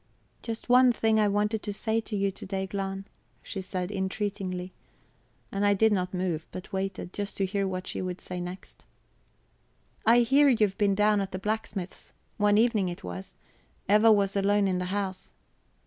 [0.41, 3.05] "Just one thing I wanted to say to you to day, Glahn,"
[3.43, 4.73] she said entreatingly.
[5.51, 8.83] And I did not move, but waited, just to hear what she would say next.
[10.03, 12.13] "I hear you have been down at the blacksmith's.
[12.37, 13.35] One evening it was.
[13.87, 15.33] Eva was alone in the house."